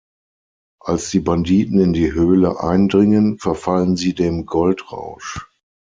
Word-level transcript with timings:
Als 0.79 1.11
die 1.11 1.19
Banditen 1.19 1.79
in 1.79 1.93
die 1.93 2.11
Höhle 2.11 2.59
eindringen, 2.63 3.37
verfallen 3.37 3.97
sie 3.97 4.15
dem 4.15 4.47
Goldrausch. 4.47 5.45